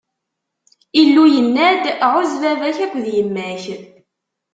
[1.01, 3.63] Illu yenna-d: Ɛuzz baba-k akked yemma-k.